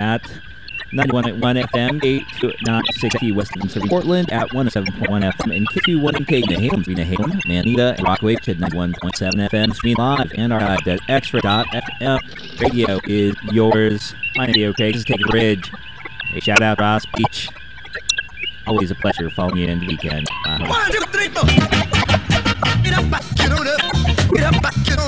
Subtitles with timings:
[0.00, 0.22] at
[0.92, 7.46] 91.1 FM, 860 Western Surrey, Portland at 107.1 FM, and K21 in Caden, Rena Halem,
[7.46, 14.14] Manita, and Rockaway to 91.7 FM, stream live, and our at XRAY.fm radio is yours.
[14.34, 15.70] My name is okay, this is Take a Bridge.
[16.34, 17.48] A shout out Ross Beach.
[18.66, 20.26] Always a pleasure following you in the weekend.
[20.44, 20.58] Bye.
[20.68, 21.44] One, two, three, four.
[22.82, 23.89] Get up, get on up.